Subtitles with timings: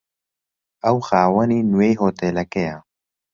[0.83, 2.77] ئەو خاوەنی نوێی هۆتێلەکەیە.